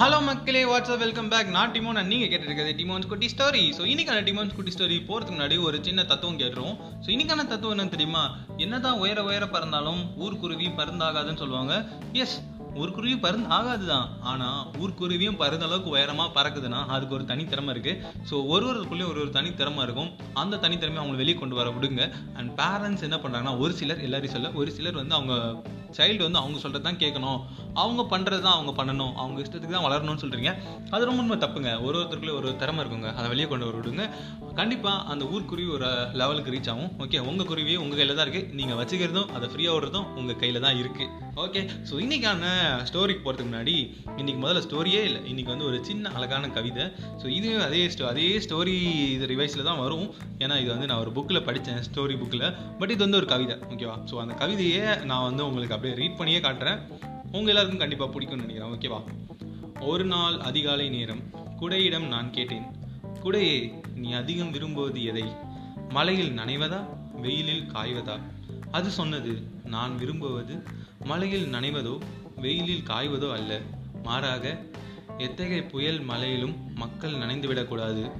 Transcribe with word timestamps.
Hello 0.00 0.18
மக்களே 0.26 0.60
WhatsApp 0.70 1.00
welcome 1.02 1.28
back 1.30 1.48
நான் 1.54 1.72
டிமோன் 1.74 1.98
நீங்கள் 2.10 2.28
கேட்டிருக்கிறது 2.32 2.72
டிமோன்ஸ் 2.80 3.08
குட்டி 3.12 3.28
ஸ்டோரி 3.32 3.62
ஸோ 3.76 3.82
இன்னைக்கான 3.92 4.18
டிமோன்ஸ் 4.28 4.54
குட்டி 4.56 4.72
ஸ்டோரி 4.74 4.96
போறதுக்கு 5.08 5.34
முன்னாடி 5.34 5.56
ஒரு 5.68 5.76
சின்ன 5.86 6.00
தத்துவம் 6.10 6.38
கேட்டுருவோம். 6.42 6.76
ஸோ 7.04 7.08
இன்னைக்கான 7.14 7.46
தத்துவம் 7.52 7.74
என்னன்னு 7.74 7.94
தெரியுமா? 7.94 8.22
என்னதான் 8.64 9.00
உயர 9.04 9.22
உயர 9.28 9.46
பறந்தாலும் 9.54 10.02
ஊர்க்குருவி 10.24 10.68
பறந்தாகாதுன்னு 10.80 11.42
சொல்லுவாங்க. 11.42 11.72
எஸ் 12.22 12.36
ஊர்க்குருவி 12.82 13.16
பறந்து 13.24 13.50
ஆகாது 13.58 13.86
தான் 13.92 14.06
ஆனால் 14.32 14.60
ஊர்க்குருவியும் 14.82 15.40
பறந்த 15.42 15.66
அளவுக்கு 15.68 15.90
உயரமாக 15.96 16.30
பறக்குதுன்னா 16.38 16.82
அதுக்கு 16.96 17.16
ஒரு 17.18 17.26
தனித்திறமை 17.32 17.74
இருக்குது 17.76 18.14
ஸோ 18.30 18.44
ஒரு 18.54 18.66
ஒருக்குள்ளேயும் 18.72 19.10
ஒரு 19.14 19.20
ஒரு 19.24 19.32
தனித்திறமை 19.38 19.82
இருக்கும். 19.88 20.12
அந்த 20.42 20.60
தனித்திறமையை 20.66 21.02
அவங்களை 21.02 21.22
வெளியே 21.24 21.38
கொண்டு 21.42 21.58
வர 21.60 21.70
விடுங்க. 21.78 22.04
அண்ட் 22.38 22.52
பேரண்ட்ஸ் 22.62 23.06
என்ன 23.08 23.18
பண்ணுறாங்கன்னா 23.24 23.56
ஒரு 23.64 23.74
சிலர் 23.80 24.04
எல்லாரையும் 24.08 24.36
சொல்ல 24.36 24.54
ஒரு 24.62 24.70
சிலர் 24.78 25.00
வந்து 25.02 25.18
அவங்க 25.20 25.34
சைல்டு 25.96 26.22
வந்து 26.26 26.40
அவங்க 26.40 26.58
சொல்கிறது 26.64 26.86
தான் 26.88 27.00
கேட்கணும். 27.02 27.40
அவங்க 27.82 28.02
பண்ணுறது 28.12 28.42
தான் 28.46 28.56
அவங்க 28.56 28.72
பண்ணணும். 28.80 29.12
அவங்க 29.22 29.38
இஷ்டத்துக்கு 29.44 29.76
தான் 29.76 29.86
வளரணும்னு 29.86 30.22
சொல்கிறீங்க 30.24 30.52
அது 30.94 31.08
ரொம்ப 31.10 31.20
ரொம்ப 31.24 31.36
தப்புங்க. 31.44 31.70
ஒரு 31.86 31.94
ஒருத்தருக்குள்ளே 32.00 32.36
ஒரு 32.40 32.48
திறமை 32.62 32.80
இருக்குங்க. 32.84 33.10
அதை 33.18 33.26
வெளியே 33.32 33.46
கொண்டு 33.52 33.68
வர 33.68 33.76
விடுங்க. 33.80 34.04
கண்டிப்பாக 34.60 35.04
அந்த 35.12 35.24
ஊர்க்குருவி 35.34 35.68
ஒரு 35.76 35.88
லெவலுக்கு 36.20 36.52
ரீச் 36.54 36.70
ஆகும். 36.72 36.90
ஓகே 37.04 37.18
உங்கள் 37.30 37.48
குருவி 37.50 37.74
உங்கள் 37.84 37.98
கையில் 38.00 38.16
தான் 38.18 38.26
இருக்குது 38.26 38.54
நீங்கள் 38.60 38.78
வச்சுக்கிறதும் 38.80 39.30
அதை 39.38 39.48
ஃப்ரீயாக 39.52 39.74
விடுறதும் 39.76 40.06
உங்கள் 40.20 40.38
கையில் 40.42 40.64
தான் 40.66 40.78
இருக்குது 40.82 41.26
ஓகே 41.44 41.60
ஸோ 41.88 41.94
இன்றைக்கான 42.04 42.44
ஸ்டோரிக்கு 42.88 43.22
போகிறதுக்கு 43.24 43.50
முன்னாடி 43.50 43.74
இன்றைக்கி 44.20 44.38
முதல்ல 44.44 44.62
ஸ்டோரியே 44.66 45.02
இல்லை. 45.08 45.20
இன்னைக்கு 45.30 45.50
வந்து 45.54 45.66
ஒரு 45.70 45.78
சின்ன 45.88 46.10
அழகான 46.18 46.48
கவிதை. 46.56 46.84
ஸோ 47.20 47.26
இதுவே 47.36 47.58
அதே 47.68 47.82
ஸ்டோ 47.94 48.06
அதே 48.12 48.26
ஸ்டோரி 48.46 48.76
இது 49.16 49.26
ரிவைஸில் 49.34 49.68
தான் 49.68 49.80
வரும். 49.84 50.06
ஏன்னா 50.44 50.54
இது 50.62 50.70
வந்து 50.74 50.88
நான் 50.90 51.02
ஒரு 51.04 51.12
புக்கில் 51.18 51.44
படித்தேன் 51.48 51.80
ஸ்டோரி 51.88 52.16
புக்கில் 52.22 52.46
பட் 52.80 52.92
இது 52.94 53.02
வந்து 53.06 53.20
ஒரு 53.20 53.28
கவிதை. 53.34 53.56
ஓகேவா 53.72 53.96
ஸோ 54.12 54.16
அந்த 54.24 54.34
கவிதையை 54.42 54.82
நான் 55.10 55.26
வந்து 55.28 55.44
உங்களுக்கு 55.48 55.76
அப்படியே 55.78 56.00
ரீட் 56.00 56.16
பண்ணியே 56.16 56.38
காட்டுறேன். 56.38 56.78
உங்கள் 57.24 57.46
எல்லாருக்கும் 57.46 57.78
கண்டிப்பாக 57.78 58.12
பிடிக்கும்னு 58.12 58.44
நினைக்கிறேன் 58.44 58.72
ஓகேவா 58.72 59.00
ஒரு 59.80 60.04
நாள் 60.04 60.40
அதிகாலை 60.40 60.88
நேரம் 60.88 61.20
குடையிடம் 61.60 62.06
நான் 62.06 62.30
கேட்டேன் 62.30 62.66
குடையே 63.22 63.82
நீ 63.94 64.12
அதிகம் 64.12 64.50
விரும்புவது 64.50 65.04
எதை? 65.04 65.24
மலையில் 65.88 66.32
நனைவதா? 66.34 66.80
வெயிலில் 67.20 67.70
காய்வதா? 67.72 68.16
அது 68.70 68.90
சொன்னது 68.90 69.42
நான் 69.64 69.94
விரும்புவது 69.96 70.62
மலையில் 71.04 71.46
நனைவதோ 71.52 72.00
வெயிலில் 72.36 72.86
காய்வதோ 72.86 73.32
அல்ல. 73.32 73.60
மாறாக 74.02 74.58
எத்தகைய 75.18 75.62
புயல் 75.62 76.00
மலையிலும் 76.00 76.56
மக்கள் 76.74 77.16
நனைந்து 77.16 77.48
விடக்கூடாது 77.48 78.10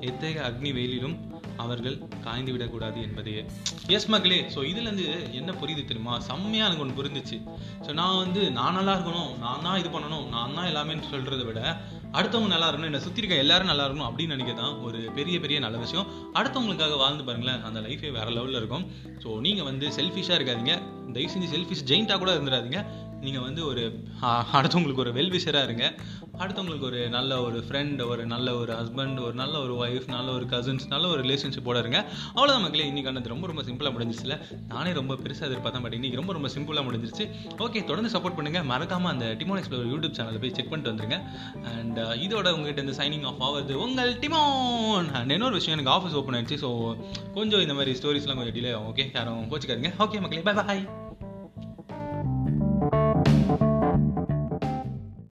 எத்தகைய 0.00 0.40
அக்னி 0.40 0.72
வெயிலிலும் 0.72 1.16
அவர்கள் 1.64 1.96
காய்ந்து 2.26 2.52
விடக்கூடாது 2.52 2.98
என்பதையே. 3.06 3.42
எஸ் 3.96 4.08
மக்களே 4.14 4.40
ஸோ 4.54 4.60
இதுலேருந்து 4.70 5.06
என்ன 5.40 5.50
புரியுது 5.62 5.84
தெரியுமா? 5.90 6.14
செம்மையாக 6.28 6.68
எனக்கு 6.68 6.84
ஒன்று 6.84 6.98
புரிஞ்சிச்சு. 7.00 7.38
ஸோ 7.86 7.92
நான் 8.00 8.20
வந்து 8.24 8.42
நான் 8.58 8.78
நல்லா 8.78 8.94
இருக்கணும் 8.96 9.30
நான் 9.44 9.64
தான் 9.66 9.78
இது 9.82 9.90
பண்ணணும் 9.96 10.28
நான் 10.36 10.56
தான் 10.58 10.70
எல்லாமே 10.72 10.96
சொல்கிறத 11.12 11.44
விட 11.50 11.60
அடுத்தவங்க 12.18 12.50
நல்லா 12.52 12.66
இருக்கணும் 12.68 12.90
என்னை 12.90 13.02
சுற்றி 13.04 13.20
இருக்க 13.22 13.36
எல்லாரும் 13.44 13.70
நல்லா 13.70 13.84
இருக்கணும் 13.84 14.08
அப்படின்னு 14.08 14.34
நினைக்க 14.36 14.54
தான் 14.62 14.74
ஒரு 14.86 14.98
பெரிய 15.18 15.36
பெரிய 15.44 15.58
நல்ல 15.64 15.76
விஷயம். 15.84 16.08
அடுத்தவங்களுக்காக 16.38 16.96
வாழ்ந்து 17.02 17.26
பாருங்களேன் 17.28 17.62
அந்த 17.68 17.80
லைஃபே 17.80 18.10
வேற 18.18 18.26
லெவலில் 18.38 18.60
இருக்கும். 18.60 18.84
ஸோ 19.22 19.28
நீங்கள் 19.46 19.68
வந்து 19.70 19.88
செல்ஃபிஷாக 19.98 20.38
இருக்காதீங்க. 20.40 20.74
தயவு 21.14 21.32
செஞ்சு 21.32 21.48
செல்ஃபிஷ் 21.54 21.86
ஜெயிண்டாக 21.90 22.18
கூட 22.18 22.32
இருந்துடாதீங்க. 22.36 22.80
நீங்கள் 23.24 23.44
வந்து 23.46 23.62
ஒரு 23.70 23.82
அடுத்தவங்களுக்கு 24.58 25.02
ஒரு 25.04 25.12
வெல்விஷராக 25.18 25.66
இருங்க. 25.68 25.86
அடுத்தவங்களுக்கு 26.42 26.86
ஒரு 26.88 27.00
நல்ல 27.14 27.32
ஒரு 27.46 27.58
ஃப்ரெண்ட் 27.66 28.00
ஒரு 28.12 28.22
நல்ல 28.32 28.48
ஒரு 28.60 28.72
ஹஸ்பண்ட் 28.78 29.18
ஒரு 29.26 29.34
நல்ல 29.40 29.54
ஒரு 29.64 29.74
ஒய்ஃப் 29.82 30.06
நல்ல 30.14 30.28
ஒரு 30.36 30.46
கசின்ஸ் 30.52 30.86
நல்ல 30.92 31.06
ஒரு 31.14 31.20
ரிலேஷன்ஷிப்போட 31.26 31.76
இருங்க. 31.82 31.98
அவ்வளோதான் 32.36 32.64
மக்களே 32.64 32.86
இன்னைக்கானது 32.90 33.32
ரொம்ப 33.34 33.46
ரொம்ப 33.50 33.62
சிம்பிளாக 33.68 33.92
முடிஞ்சிச்சுல 33.96 34.36
நானே 34.72 34.92
ரொம்ப 35.00 35.16
பெருசாக 35.24 35.48
எதிர்பார்த்தேன் 35.50 35.84
பட் 35.86 35.96
இன்னைக்கு 35.98 36.20
ரொம்ப 36.20 36.34
ரொம்ப 36.38 36.50
சிம்பிளாக 36.56 36.84
முடிஞ்சிருச்சு. 36.88 37.26
ஓகே 37.66 37.82
தொடர்ந்து 37.90 38.12
சப்போர்ட் 38.14 38.38
பண்ணுங்கள் 38.38 38.66
மறக்காமல் 38.72 39.12
அந்த 39.14 39.28
டிமோன் 39.42 39.60
எக்ஸ்ப்ளோர் 39.62 39.92
யூடியூப் 39.92 40.16
சேனலில் 40.18 40.42
போய் 40.44 40.54
செக் 40.58 40.72
பண்ணிட்டு 40.72 40.92
வந்துருங்க. 40.92 41.18
அண்ட் 41.74 42.00
uh, 42.06 42.14
இதோட 42.26 42.48
உங்ககிட்ட 42.56 42.86
இந்த 42.86 42.96
சைனிங் 43.02 43.26
ஆஃப் 43.30 43.44
ஆகுது 43.48 43.76
உங்கள் 43.86 44.12
டிமோன் 44.24 45.08
அண்ட் 45.20 45.36
இன்னொரு 45.36 45.58
விஷயம் 45.60 45.76
எனக்கு 45.78 45.94
ஆஃபீஸ் 45.96 46.18
ஓப்பன் 46.22 46.38
ஆயிடுச்சு 46.38 46.60
ஸோ 46.64 46.70
கொஞ்சம் 47.38 47.64
இந்த 47.66 47.76
மாதிரி 47.80 47.94
ஸ்டோரிஸ்லாம் 48.00 48.40
கொஞ்சம் 48.42 48.58
டிலே 48.58 48.74
ஆகும் 48.78 48.90
ஓகே 48.92 49.06
யாரும் 49.18 49.46
கோச்சிக்காதீங்க. 49.52 49.92
ஓகே 50.06 50.20
மக்களே 50.26 50.44
பை 50.50 50.56
பாய் 50.60 50.84